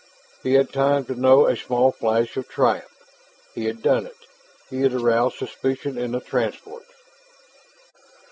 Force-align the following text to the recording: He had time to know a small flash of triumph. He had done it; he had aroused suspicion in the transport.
He 0.41 0.55
had 0.55 0.73
time 0.73 1.05
to 1.05 1.13
know 1.13 1.45
a 1.45 1.55
small 1.55 1.91
flash 1.91 2.35
of 2.35 2.47
triumph. 2.49 2.89
He 3.53 3.65
had 3.65 3.83
done 3.83 4.07
it; 4.07 4.17
he 4.67 4.81
had 4.81 4.93
aroused 4.95 5.37
suspicion 5.37 5.95
in 5.99 6.13
the 6.13 6.19
transport. 6.19 6.85